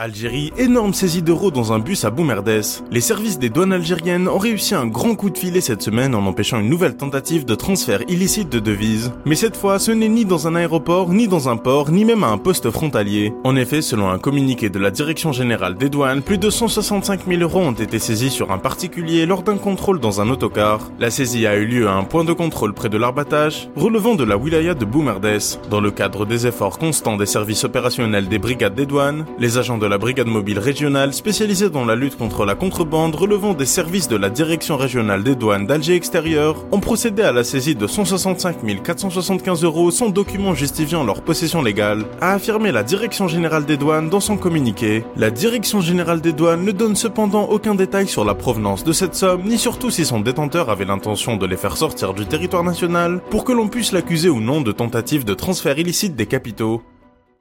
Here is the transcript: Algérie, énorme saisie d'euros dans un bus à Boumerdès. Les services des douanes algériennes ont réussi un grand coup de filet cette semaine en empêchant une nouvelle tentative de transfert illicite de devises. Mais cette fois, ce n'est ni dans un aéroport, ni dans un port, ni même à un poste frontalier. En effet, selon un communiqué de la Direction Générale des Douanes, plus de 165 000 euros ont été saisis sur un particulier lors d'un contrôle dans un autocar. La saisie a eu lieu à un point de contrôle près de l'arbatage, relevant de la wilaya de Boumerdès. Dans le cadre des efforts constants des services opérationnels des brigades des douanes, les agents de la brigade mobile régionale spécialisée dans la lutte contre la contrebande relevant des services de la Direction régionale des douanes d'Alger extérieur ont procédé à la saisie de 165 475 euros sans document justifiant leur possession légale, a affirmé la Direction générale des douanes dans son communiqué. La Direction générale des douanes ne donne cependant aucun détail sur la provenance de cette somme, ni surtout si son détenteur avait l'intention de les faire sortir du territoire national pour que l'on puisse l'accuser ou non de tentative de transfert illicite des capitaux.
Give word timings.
Algérie, 0.00 0.52
énorme 0.56 0.94
saisie 0.94 1.22
d'euros 1.22 1.50
dans 1.50 1.72
un 1.72 1.80
bus 1.80 2.04
à 2.04 2.10
Boumerdès. 2.10 2.84
Les 2.92 3.00
services 3.00 3.40
des 3.40 3.50
douanes 3.50 3.72
algériennes 3.72 4.28
ont 4.28 4.38
réussi 4.38 4.76
un 4.76 4.86
grand 4.86 5.16
coup 5.16 5.28
de 5.28 5.36
filet 5.36 5.60
cette 5.60 5.82
semaine 5.82 6.14
en 6.14 6.24
empêchant 6.24 6.60
une 6.60 6.68
nouvelle 6.68 6.96
tentative 6.96 7.44
de 7.44 7.56
transfert 7.56 8.02
illicite 8.06 8.48
de 8.48 8.60
devises. 8.60 9.10
Mais 9.26 9.34
cette 9.34 9.56
fois, 9.56 9.80
ce 9.80 9.90
n'est 9.90 10.08
ni 10.08 10.24
dans 10.24 10.46
un 10.46 10.54
aéroport, 10.54 11.08
ni 11.08 11.26
dans 11.26 11.48
un 11.48 11.56
port, 11.56 11.90
ni 11.90 12.04
même 12.04 12.22
à 12.22 12.28
un 12.28 12.38
poste 12.38 12.70
frontalier. 12.70 13.32
En 13.42 13.56
effet, 13.56 13.82
selon 13.82 14.08
un 14.08 14.20
communiqué 14.20 14.70
de 14.70 14.78
la 14.78 14.92
Direction 14.92 15.32
Générale 15.32 15.74
des 15.74 15.90
Douanes, 15.90 16.22
plus 16.22 16.38
de 16.38 16.48
165 16.48 17.26
000 17.26 17.42
euros 17.42 17.58
ont 17.58 17.72
été 17.72 17.98
saisis 17.98 18.30
sur 18.30 18.52
un 18.52 18.58
particulier 18.58 19.26
lors 19.26 19.42
d'un 19.42 19.58
contrôle 19.58 19.98
dans 19.98 20.20
un 20.20 20.28
autocar. 20.28 20.92
La 21.00 21.10
saisie 21.10 21.48
a 21.48 21.56
eu 21.56 21.66
lieu 21.66 21.88
à 21.88 21.94
un 21.94 22.04
point 22.04 22.22
de 22.22 22.32
contrôle 22.32 22.72
près 22.72 22.88
de 22.88 22.98
l'arbatage, 22.98 23.68
relevant 23.74 24.14
de 24.14 24.22
la 24.22 24.36
wilaya 24.36 24.74
de 24.74 24.84
Boumerdès. 24.84 25.58
Dans 25.70 25.80
le 25.80 25.90
cadre 25.90 26.24
des 26.24 26.46
efforts 26.46 26.78
constants 26.78 27.16
des 27.16 27.26
services 27.26 27.64
opérationnels 27.64 28.28
des 28.28 28.38
brigades 28.38 28.76
des 28.76 28.86
douanes, 28.86 29.26
les 29.40 29.58
agents 29.58 29.76
de 29.76 29.87
la 29.88 29.98
brigade 29.98 30.26
mobile 30.26 30.58
régionale 30.58 31.12
spécialisée 31.12 31.70
dans 31.70 31.84
la 31.84 31.94
lutte 31.94 32.16
contre 32.16 32.44
la 32.44 32.54
contrebande 32.54 33.14
relevant 33.14 33.54
des 33.54 33.66
services 33.66 34.08
de 34.08 34.16
la 34.16 34.30
Direction 34.30 34.76
régionale 34.76 35.22
des 35.22 35.34
douanes 35.34 35.66
d'Alger 35.66 35.94
extérieur 35.94 36.66
ont 36.70 36.80
procédé 36.80 37.22
à 37.22 37.32
la 37.32 37.44
saisie 37.44 37.74
de 37.74 37.86
165 37.86 38.82
475 38.82 39.64
euros 39.64 39.90
sans 39.90 40.10
document 40.10 40.54
justifiant 40.54 41.04
leur 41.04 41.22
possession 41.22 41.62
légale, 41.62 42.04
a 42.20 42.34
affirmé 42.34 42.72
la 42.72 42.82
Direction 42.82 43.28
générale 43.28 43.64
des 43.64 43.76
douanes 43.76 44.10
dans 44.10 44.20
son 44.20 44.36
communiqué. 44.36 45.04
La 45.16 45.30
Direction 45.30 45.80
générale 45.80 46.20
des 46.20 46.32
douanes 46.32 46.64
ne 46.64 46.72
donne 46.72 46.96
cependant 46.96 47.44
aucun 47.44 47.74
détail 47.74 48.08
sur 48.08 48.24
la 48.24 48.34
provenance 48.34 48.84
de 48.84 48.92
cette 48.92 49.14
somme, 49.14 49.42
ni 49.44 49.58
surtout 49.58 49.90
si 49.90 50.04
son 50.04 50.20
détenteur 50.20 50.70
avait 50.70 50.84
l'intention 50.84 51.36
de 51.36 51.46
les 51.46 51.56
faire 51.56 51.76
sortir 51.76 52.14
du 52.14 52.26
territoire 52.26 52.64
national 52.64 53.20
pour 53.30 53.44
que 53.44 53.52
l'on 53.52 53.68
puisse 53.68 53.92
l'accuser 53.92 54.28
ou 54.28 54.40
non 54.40 54.60
de 54.60 54.72
tentative 54.72 55.24
de 55.24 55.34
transfert 55.34 55.78
illicite 55.78 56.16
des 56.16 56.26
capitaux. 56.26 56.82